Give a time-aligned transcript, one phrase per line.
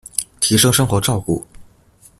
[0.39, 1.43] 提升生活照顧